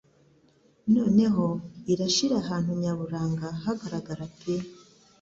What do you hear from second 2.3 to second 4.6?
ahantu nyaburanga hagaragara pe